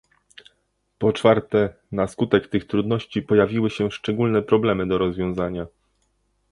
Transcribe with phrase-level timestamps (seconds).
[0.99, 5.67] Po czwarte, na skutek tych trudności pojawiły się szczególne problemy do rozwiązania